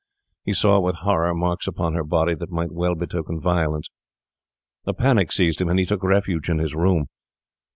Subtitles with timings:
[0.43, 3.87] He saw, with horror, marks upon her body that might well betoken violence.
[4.87, 7.05] A panic seized him, and he took refuge in his room.